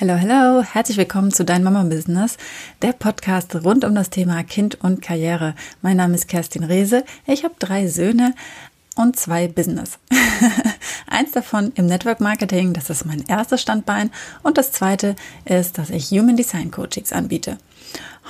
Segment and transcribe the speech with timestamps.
[0.00, 2.36] Hallo, hallo, herzlich willkommen zu Dein Mama Business,
[2.82, 5.56] der Podcast rund um das Thema Kind und Karriere.
[5.82, 7.02] Mein Name ist Kerstin Rehse.
[7.26, 8.32] Ich habe drei Söhne
[8.94, 9.98] und zwei Business.
[11.08, 14.12] Eins davon im Network Marketing, das ist mein erstes Standbein.
[14.44, 17.58] Und das zweite ist, dass ich Human Design Coachings anbiete.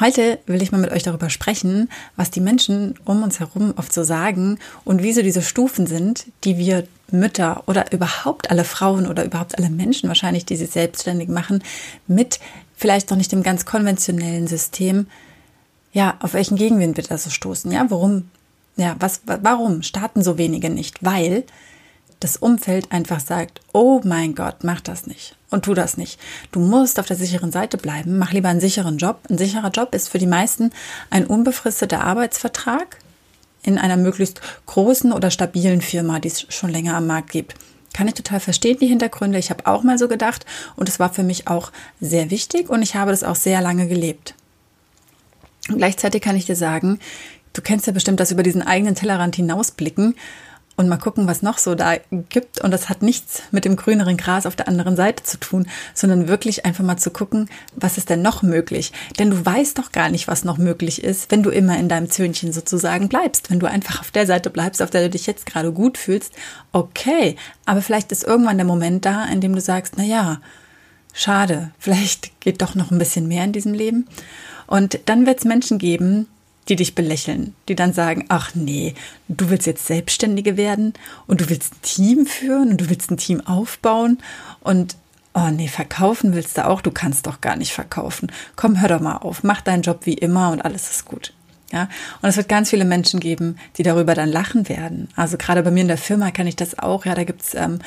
[0.01, 3.93] Heute will ich mal mit euch darüber sprechen, was die Menschen um uns herum oft
[3.93, 9.07] so sagen und wie so diese Stufen sind, die wir Mütter oder überhaupt alle Frauen
[9.07, 11.63] oder überhaupt alle Menschen wahrscheinlich, die sich selbstständig machen,
[12.07, 12.41] mit
[12.77, 15.07] vielleicht noch nicht dem ganz konventionellen System,
[15.93, 17.73] ja, auf welchen Gegenwind wird das so stoßen?
[17.73, 18.31] Ja, warum,
[18.77, 21.03] ja, was, warum starten so wenige nicht?
[21.03, 21.45] Weil
[22.21, 26.21] das Umfeld einfach sagt, oh mein Gott, mach das nicht und tu das nicht.
[26.53, 29.21] Du musst auf der sicheren Seite bleiben, mach lieber einen sicheren Job.
[29.31, 30.71] Ein sicherer Job ist für die meisten
[31.11, 32.99] ein unbefristeter Arbeitsvertrag
[33.63, 37.55] in einer möglichst großen oder stabilen Firma, die es schon länger am Markt gibt.
[37.95, 39.39] Kann ich total verstehen, die Hintergründe.
[39.39, 42.83] Ich habe auch mal so gedacht und es war für mich auch sehr wichtig und
[42.83, 44.35] ich habe das auch sehr lange gelebt.
[45.69, 46.99] Und gleichzeitig kann ich dir sagen,
[47.53, 50.15] du kennst ja bestimmt das über diesen eigenen Tellerrand hinausblicken
[50.79, 51.97] und mal gucken, was noch so da
[52.29, 52.61] gibt.
[52.61, 56.29] Und das hat nichts mit dem grüneren Gras auf der anderen Seite zu tun, sondern
[56.29, 58.93] wirklich einfach mal zu gucken, was ist denn noch möglich?
[59.19, 62.09] Denn du weißt doch gar nicht, was noch möglich ist, wenn du immer in deinem
[62.11, 63.51] Zöhnchen sozusagen bleibst.
[63.51, 66.33] Wenn du einfach auf der Seite bleibst, auf der du dich jetzt gerade gut fühlst,
[66.71, 67.35] okay.
[67.67, 70.41] Aber vielleicht ist irgendwann der Moment da, in dem du sagst, na ja,
[71.13, 74.07] schade, vielleicht geht doch noch ein bisschen mehr in diesem Leben.
[74.69, 76.29] Und dann wird es Menschen geben,
[76.69, 78.95] die dich belächeln, die dann sagen, ach nee,
[79.29, 80.93] du willst jetzt Selbstständige werden
[81.27, 84.19] und du willst ein Team führen und du willst ein Team aufbauen
[84.61, 84.97] und
[85.35, 88.31] oh nee, verkaufen willst du auch, du kannst doch gar nicht verkaufen.
[88.57, 91.33] Komm, hör doch mal auf, mach deinen Job wie immer und alles ist gut.
[91.73, 91.89] Ja,
[92.23, 95.09] und es wird ganz viele Menschen geben, die darüber dann lachen werden.
[95.17, 97.05] Also gerade bei mir in der Firma kann ich das auch.
[97.05, 97.81] Ja, da gibt's ähm,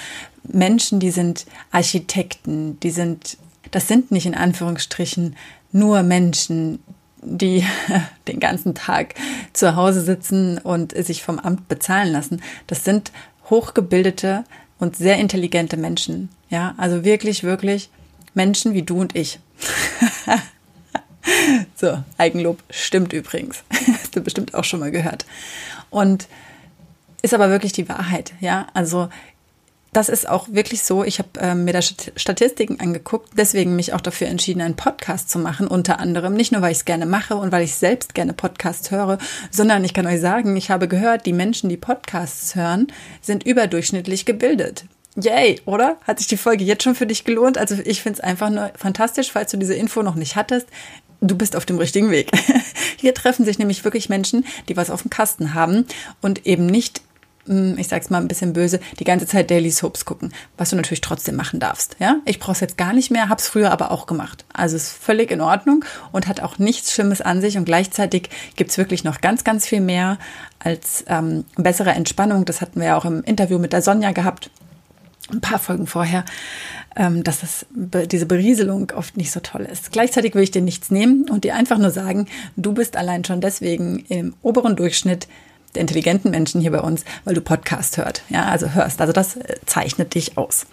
[0.43, 3.37] Menschen, die sind Architekten, die sind,
[3.71, 5.35] das sind nicht in Anführungsstrichen
[5.71, 6.77] nur Menschen,
[7.21, 7.65] die
[8.27, 9.15] den ganzen Tag
[9.53, 12.41] zu Hause sitzen und sich vom Amt bezahlen lassen.
[12.67, 13.11] Das sind
[13.49, 14.43] hochgebildete
[14.79, 16.29] und sehr intelligente Menschen.
[16.49, 17.89] Ja, also wirklich, wirklich
[18.33, 19.39] Menschen wie du und ich.
[21.75, 23.63] so, Eigenlob stimmt übrigens.
[23.93, 25.25] Hast du bestimmt auch schon mal gehört.
[25.89, 26.27] Und
[27.21, 28.33] ist aber wirklich die Wahrheit.
[28.39, 29.09] Ja, also
[29.93, 31.03] das ist auch wirklich so.
[31.03, 35.37] Ich habe äh, mir da Statistiken angeguckt, deswegen mich auch dafür entschieden, einen Podcast zu
[35.37, 36.33] machen, unter anderem.
[36.33, 39.17] Nicht nur, weil ich es gerne mache und weil ich selbst gerne Podcasts höre,
[39.49, 42.87] sondern ich kann euch sagen, ich habe gehört, die Menschen, die Podcasts hören,
[43.21, 44.85] sind überdurchschnittlich gebildet.
[45.21, 45.97] Yay, oder?
[46.03, 47.57] Hat sich die Folge jetzt schon für dich gelohnt?
[47.57, 50.67] Also ich finde es einfach nur fantastisch, falls du diese Info noch nicht hattest.
[51.19, 52.31] Du bist auf dem richtigen Weg.
[52.97, 55.85] Hier treffen sich nämlich wirklich Menschen, die was auf dem Kasten haben
[56.21, 57.01] und eben nicht
[57.45, 61.01] ich sag's mal ein bisschen böse, die ganze Zeit Daily Soaps gucken, was du natürlich
[61.01, 61.95] trotzdem machen darfst.
[61.99, 64.45] Ja, ich brauch's jetzt gar nicht mehr, hab's früher aber auch gemacht.
[64.53, 68.77] Also ist völlig in Ordnung und hat auch nichts Schlimmes an sich und gleichzeitig gibt's
[68.77, 70.17] wirklich noch ganz, ganz viel mehr
[70.59, 72.45] als ähm, bessere Entspannung.
[72.45, 74.51] Das hatten wir ja auch im Interview mit der Sonja gehabt,
[75.31, 76.25] ein paar Folgen vorher,
[76.95, 79.91] ähm, dass das, diese Berieselung oft nicht so toll ist.
[79.91, 83.41] Gleichzeitig will ich dir nichts nehmen und dir einfach nur sagen, du bist allein schon
[83.41, 85.27] deswegen im oberen Durchschnitt
[85.75, 89.01] der intelligenten Menschen hier bei uns, weil du Podcast hört, ja, also hörst.
[89.01, 90.65] Also das äh, zeichnet dich aus.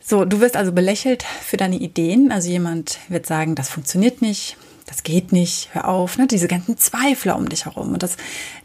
[0.00, 2.32] So, du wirst also belächelt für deine Ideen.
[2.32, 4.56] Also jemand wird sagen, das funktioniert nicht,
[4.86, 6.26] das geht nicht, hör auf, ne?
[6.26, 7.92] diese ganzen Zweifler um dich herum.
[7.92, 8.16] Und das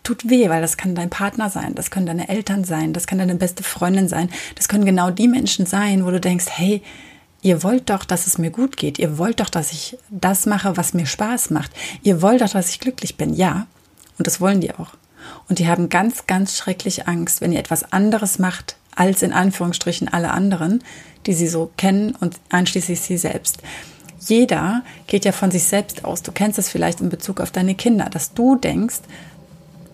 [0.03, 3.17] tut weh, weil das kann dein Partner sein, das können deine Eltern sein, das kann
[3.17, 6.81] deine beste Freundin sein, das können genau die Menschen sein, wo du denkst, hey,
[7.41, 10.77] ihr wollt doch, dass es mir gut geht, ihr wollt doch, dass ich das mache,
[10.77, 11.71] was mir Spaß macht,
[12.03, 13.67] ihr wollt doch, dass ich glücklich bin, ja.
[14.17, 14.93] Und das wollen die auch.
[15.49, 20.07] Und die haben ganz, ganz schrecklich Angst, wenn ihr etwas anderes macht als in Anführungsstrichen
[20.07, 20.83] alle anderen,
[21.25, 23.59] die sie so kennen und einschließlich sie selbst.
[24.19, 26.21] Jeder geht ja von sich selbst aus.
[26.21, 28.99] Du kennst es vielleicht in Bezug auf deine Kinder, dass du denkst,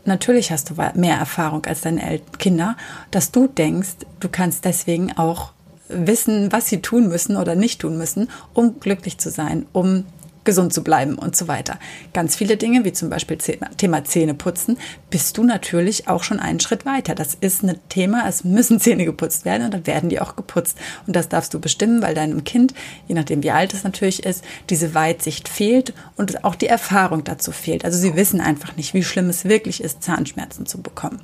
[0.06, 2.78] natürlich hast du mehr Erfahrung als deine Kinder,
[3.12, 5.52] dass du denkst, du kannst deswegen auch
[5.88, 10.06] wissen, was sie tun müssen oder nicht tun müssen, um glücklich zu sein, um
[10.44, 11.80] gesund zu bleiben und so weiter.
[12.14, 14.78] Ganz viele Dinge, wie zum Beispiel Thema Zähneputzen,
[15.10, 17.16] bist du natürlich auch schon einen Schritt weiter.
[17.16, 20.78] Das ist ein Thema, es müssen Zähne geputzt werden und dann werden die auch geputzt.
[21.08, 22.74] Und das darfst du bestimmen, weil deinem Kind,
[23.08, 27.52] je nachdem wie alt es natürlich ist, diese Weitsicht fehlt und auch die Erfahrung dazu
[27.52, 27.86] fehlt.
[27.86, 31.20] Also sie wissen einfach nicht, wie schlimm es wirklich ist, Zahnschmerzen zu bekommen.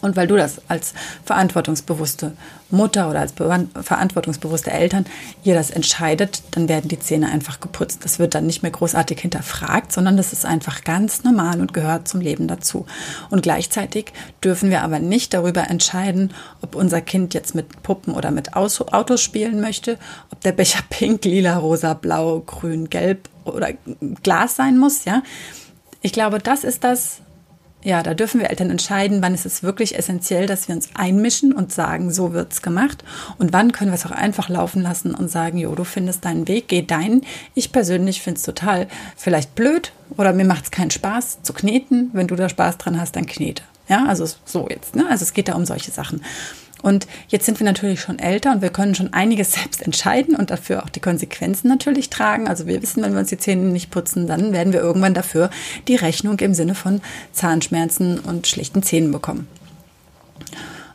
[0.00, 0.94] Und weil du das als
[1.24, 2.32] verantwortungsbewusste
[2.70, 5.06] Mutter oder als verantwortungsbewusste Eltern
[5.42, 8.04] ihr das entscheidet, dann werden die Zähne einfach geputzt.
[8.04, 12.08] Das wird dann nicht mehr großartig hinterfragt, sondern das ist einfach ganz normal und gehört
[12.08, 12.86] zum Leben dazu.
[13.30, 14.12] Und gleichzeitig
[14.42, 16.32] dürfen wir aber nicht darüber entscheiden,
[16.62, 19.98] ob unser Kind jetzt mit Puppen oder mit Autos spielen möchte,
[20.30, 23.70] ob der Becher pink, lila, rosa, blau, grün, gelb oder
[24.22, 25.22] Glas sein muss, ja.
[26.02, 27.20] Ich glaube, das ist das,
[27.82, 31.52] ja, da dürfen wir Eltern entscheiden, wann ist es wirklich essentiell, dass wir uns einmischen
[31.52, 33.02] und sagen, so wird's gemacht.
[33.38, 36.46] Und wann können wir es auch einfach laufen lassen und sagen, jo, du findest deinen
[36.46, 37.22] Weg, geh deinen.
[37.54, 38.86] Ich persönlich finde es total
[39.16, 42.10] vielleicht blöd oder mir macht es keinen Spaß zu kneten.
[42.12, 43.62] Wenn du da Spaß dran hast, dann knete.
[43.88, 44.94] Ja, also so jetzt.
[44.94, 45.06] Ne?
[45.08, 46.22] Also es geht da um solche Sachen.
[46.82, 50.50] Und jetzt sind wir natürlich schon älter und wir können schon einiges selbst entscheiden und
[50.50, 52.48] dafür auch die Konsequenzen natürlich tragen.
[52.48, 55.50] Also wir wissen, wenn wir uns die Zähne nicht putzen, dann werden wir irgendwann dafür
[55.88, 57.00] die Rechnung im Sinne von
[57.32, 59.46] Zahnschmerzen und schlechten Zähnen bekommen.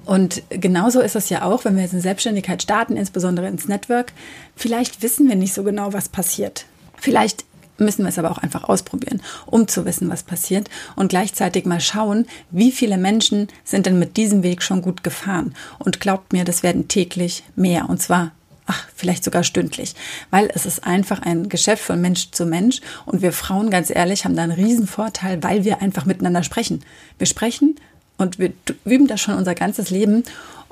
[0.06, 4.14] Und genauso ist es ja auch, wenn wir jetzt eine Selbstständigkeit starten, insbesondere ins Network.
[4.56, 6.66] Vielleicht wissen wir nicht so genau, was passiert.
[6.96, 7.44] Vielleicht
[7.78, 11.82] müssen wir es aber auch einfach ausprobieren, um zu wissen, was passiert und gleichzeitig mal
[11.82, 15.56] schauen, wie viele Menschen sind denn mit diesem Weg schon gut gefahren.
[15.80, 18.32] Und glaubt mir, das werden täglich mehr und zwar
[18.68, 19.94] ach, vielleicht sogar stündlich,
[20.32, 24.26] weil es ist einfach ein Geschäft von Mensch zu Mensch und wir Frauen, ganz ehrlich,
[24.26, 26.84] haben da einen riesen Vorteil, weil wir einfach miteinander sprechen.
[27.18, 27.76] Wir sprechen
[28.18, 28.54] und wir
[28.86, 30.24] üben das schon unser ganzes Leben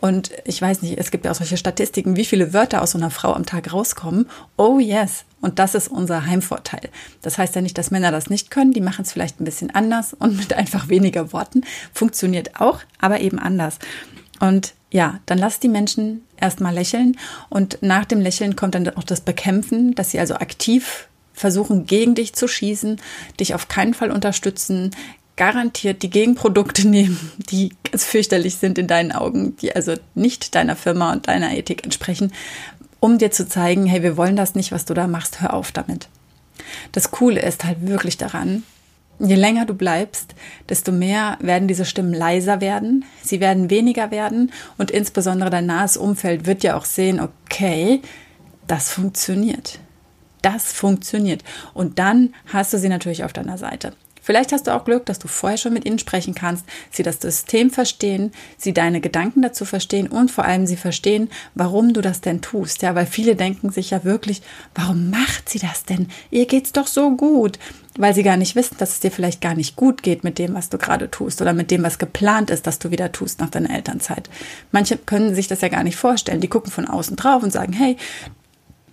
[0.04, 2.98] und ich weiß nicht, es gibt ja auch solche Statistiken, wie viele Wörter aus so
[2.98, 4.30] einer Frau am Tag rauskommen.
[4.58, 5.24] Oh yes.
[5.40, 6.90] Und das ist unser Heimvorteil.
[7.22, 8.74] Das heißt ja nicht, dass Männer das nicht können.
[8.74, 11.62] Die machen es vielleicht ein bisschen anders und mit einfach weniger Worten.
[11.94, 13.80] Funktioniert auch, aber eben anders.
[14.42, 17.18] Und ja, dann lass die Menschen erstmal lächeln
[17.50, 22.14] und nach dem Lächeln kommt dann auch das Bekämpfen, dass sie also aktiv versuchen, gegen
[22.14, 23.00] dich zu schießen,
[23.40, 24.92] dich auf keinen Fall unterstützen,
[25.36, 30.76] garantiert die Gegenprodukte nehmen, die ganz fürchterlich sind in deinen Augen, die also nicht deiner
[30.76, 32.34] Firma und deiner Ethik entsprechen,
[33.00, 35.72] um dir zu zeigen, hey, wir wollen das nicht, was du da machst, hör auf
[35.72, 36.08] damit.
[36.92, 38.64] Das Coole ist halt wirklich daran,
[39.20, 40.36] je länger du bleibst,
[40.70, 45.98] desto mehr werden diese Stimmen leiser werden, sie werden weniger werden und insbesondere dein nahes
[45.98, 48.02] Umfeld wird ja auch sehen, okay,
[48.68, 49.80] das funktioniert.
[50.42, 51.44] Das funktioniert.
[51.74, 53.94] Und dann hast du sie natürlich auf deiner Seite.
[54.24, 57.20] Vielleicht hast du auch Glück, dass du vorher schon mit ihnen sprechen kannst, sie das
[57.20, 62.22] System verstehen, sie deine Gedanken dazu verstehen und vor allem sie verstehen, warum du das
[62.22, 62.82] denn tust.
[62.82, 64.42] Ja, weil viele denken sich ja wirklich,
[64.76, 66.08] warum macht sie das denn?
[66.32, 67.60] Ihr geht's doch so gut.
[67.96, 70.56] Weil sie gar nicht wissen, dass es dir vielleicht gar nicht gut geht mit dem,
[70.56, 73.52] was du gerade tust oder mit dem, was geplant ist, dass du wieder tust nach
[73.52, 74.32] deiner Elternzeit.
[74.72, 76.42] Manche können sich das ja gar nicht vorstellen.
[76.42, 77.98] Die gucken von außen drauf und sagen, hey,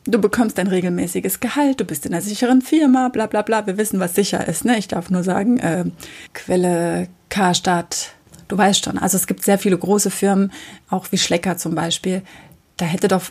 [0.07, 3.67] du bekommst ein regelmäßiges Gehalt, du bist in einer sicheren Firma, bla bla bla.
[3.67, 4.65] Wir wissen, was sicher ist.
[4.65, 4.79] Ne?
[4.79, 5.85] Ich darf nur sagen, äh,
[6.33, 8.13] Quelle, Karstadt,
[8.49, 8.99] du weißt schon.
[8.99, 10.53] Also es gibt sehr viele große Firmen,
[10.89, 12.23] auch wie Schlecker zum Beispiel.
[12.77, 13.23] Da hätte doch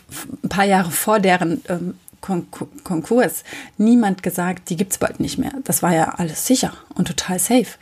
[0.44, 3.44] ein paar Jahre vor deren ähm, Konkurs
[3.78, 5.52] niemand gesagt, die gibt's bald nicht mehr.
[5.64, 7.78] Das war ja alles sicher und total safe.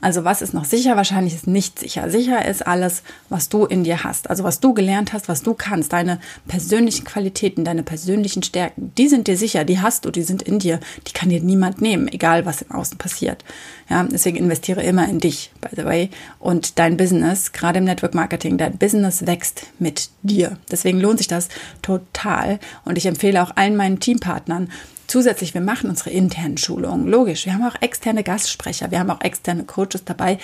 [0.00, 0.96] Also was ist noch sicher?
[0.96, 2.10] Wahrscheinlich ist nicht sicher.
[2.10, 4.30] Sicher ist alles, was du in dir hast.
[4.30, 5.92] Also was du gelernt hast, was du kannst.
[5.92, 10.42] Deine persönlichen Qualitäten, deine persönlichen Stärken, die sind dir sicher, die hast du, die sind
[10.42, 10.78] in dir.
[11.06, 13.44] Die kann dir niemand nehmen, egal was im Außen passiert.
[13.90, 16.10] Ja, deswegen investiere immer in dich, by the way.
[16.38, 20.58] Und dein Business, gerade im Network Marketing, dein Business wächst mit dir.
[20.70, 21.48] Deswegen lohnt sich das
[21.82, 22.60] total.
[22.84, 24.68] Und ich empfehle auch allen meinen Teampartnern,
[25.08, 27.08] Zusätzlich, wir machen unsere internen Schulungen.
[27.08, 30.38] Logisch, wir haben auch externe Gastsprecher, wir haben auch externe Coaches dabei.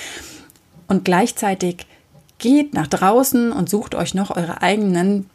[0.89, 1.87] Und gleichzeitig
[2.39, 5.31] geht nach draußen und sucht euch noch eure eigenen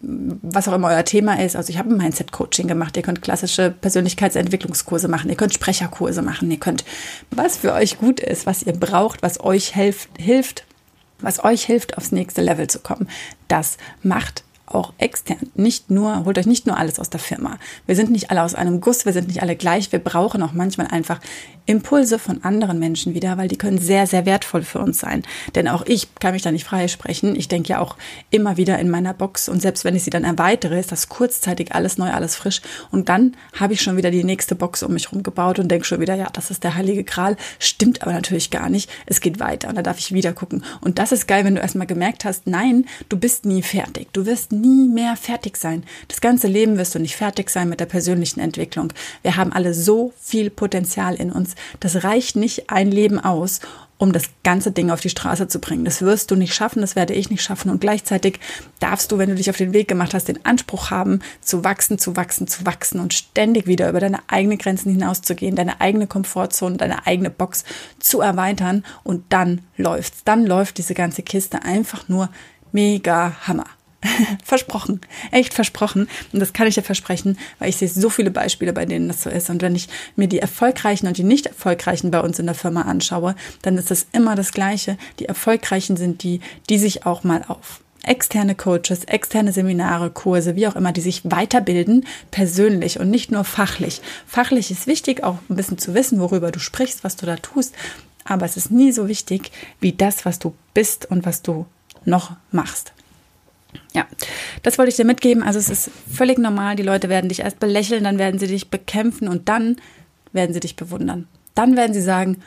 [0.00, 1.56] was auch immer euer Thema ist.
[1.56, 2.96] Also ich habe ein Mindset-Coaching gemacht.
[2.96, 5.30] Ihr könnt klassische Persönlichkeitsentwicklungskurse machen.
[5.30, 6.50] Ihr könnt Sprecherkurse machen.
[6.50, 6.84] Ihr könnt,
[7.30, 10.64] was für euch gut ist, was ihr braucht, was euch hilft, hilft,
[11.18, 13.08] was euch hilft, aufs nächste Level zu kommen.
[13.48, 15.50] Das macht auch extern.
[15.54, 17.58] Nicht nur, holt euch nicht nur alles aus der Firma.
[17.86, 19.92] Wir sind nicht alle aus einem Guss, wir sind nicht alle gleich.
[19.92, 21.20] Wir brauchen auch manchmal einfach
[21.66, 25.22] Impulse von anderen Menschen wieder, weil die können sehr, sehr wertvoll für uns sein.
[25.54, 27.36] Denn auch ich kann mich da nicht freisprechen.
[27.36, 27.96] Ich denke ja auch
[28.30, 31.74] immer wieder in meiner Box und selbst wenn ich sie dann erweitere, ist das kurzzeitig
[31.74, 32.62] alles neu, alles frisch.
[32.90, 35.84] Und dann habe ich schon wieder die nächste Box um mich herum gebaut und denke
[35.84, 37.36] schon wieder, ja, das ist der heilige Gral.
[37.58, 38.90] Stimmt aber natürlich gar nicht.
[39.06, 40.64] Es geht weiter und da darf ich wieder gucken.
[40.80, 44.08] Und das ist geil, wenn du erstmal gemerkt hast, nein, du bist nie fertig.
[44.12, 45.84] Du wirst nie mehr fertig sein.
[46.08, 48.92] Das ganze Leben wirst du nicht fertig sein mit der persönlichen Entwicklung.
[49.22, 53.60] Wir haben alle so viel Potenzial in uns das reicht nicht ein Leben aus,
[53.98, 55.86] um das ganze Ding auf die Straße zu bringen.
[55.86, 57.70] Das wirst du nicht schaffen, das werde ich nicht schaffen.
[57.70, 58.40] Und gleichzeitig
[58.78, 61.98] darfst du, wenn du dich auf den Weg gemacht hast, den Anspruch haben, zu wachsen,
[61.98, 66.76] zu wachsen, zu wachsen und ständig wieder über deine eigenen Grenzen hinauszugehen, deine eigene Komfortzone,
[66.76, 67.64] deine eigene Box
[67.98, 68.84] zu erweitern.
[69.02, 70.24] Und dann läuft's.
[70.24, 72.28] Dann läuft diese ganze Kiste einfach nur
[72.72, 73.66] mega Hammer.
[74.44, 76.08] versprochen, echt versprochen.
[76.32, 79.22] Und das kann ich dir versprechen, weil ich sehe so viele Beispiele, bei denen das
[79.22, 79.50] so ist.
[79.50, 82.82] Und wenn ich mir die erfolgreichen und die nicht erfolgreichen bei uns in der Firma
[82.82, 84.98] anschaue, dann ist das immer das Gleiche.
[85.18, 90.68] Die erfolgreichen sind die, die sich auch mal auf externe Coaches, externe Seminare, Kurse, wie
[90.68, 94.00] auch immer, die sich weiterbilden, persönlich und nicht nur fachlich.
[94.26, 97.74] Fachlich ist wichtig, auch ein bisschen zu wissen, worüber du sprichst, was du da tust.
[98.24, 101.66] Aber es ist nie so wichtig wie das, was du bist und was du
[102.04, 102.92] noch machst.
[103.94, 104.06] Ja,
[104.62, 105.42] das wollte ich dir mitgeben.
[105.42, 106.76] Also es ist völlig normal.
[106.76, 109.76] Die Leute werden dich erst belächeln, dann werden sie dich bekämpfen und dann
[110.32, 111.26] werden sie dich bewundern.
[111.54, 112.42] Dann werden sie sagen,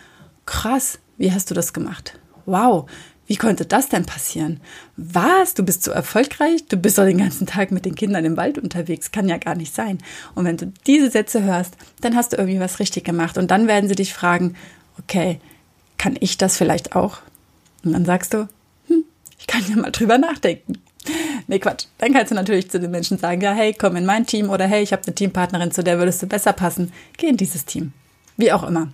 [0.45, 2.19] krass, wie hast du das gemacht?
[2.45, 2.89] Wow,
[3.29, 4.59] wie konnte das denn passieren?
[4.97, 5.53] Was?
[5.53, 6.65] Du bist so erfolgreich?
[6.67, 9.11] Du bist doch den ganzen Tag mit den Kindern im Wald unterwegs.
[9.11, 9.99] Kann ja gar nicht sein.
[10.33, 13.37] Und wenn du diese Sätze hörst, dann hast du irgendwie was richtig gemacht.
[13.37, 14.55] Und dann werden sie dich fragen,
[14.97, 15.39] okay,
[15.99, 17.19] kann ich das vielleicht auch?
[17.83, 18.49] Und dann sagst du,
[18.87, 19.03] hm,
[19.37, 20.81] ich kann ja mal drüber nachdenken.
[21.49, 21.85] Nee, Quatsch.
[21.97, 24.67] Dann kannst du natürlich zu den Menschen sagen, ja, hey, komm in mein Team oder
[24.67, 26.93] hey, ich habe eine Teampartnerin, zu der würdest du besser passen.
[27.17, 27.91] Geh in dieses Team.
[28.37, 28.89] Wie auch immer.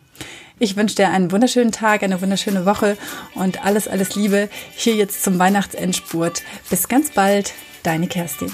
[0.58, 2.96] Ich wünsche dir einen wunderschönen Tag, eine wunderschöne Woche
[3.34, 6.44] und alles, alles Liebe hier jetzt zum Weihnachtsendspurt.
[6.70, 7.52] Bis ganz bald,
[7.84, 8.54] deine Kerstin.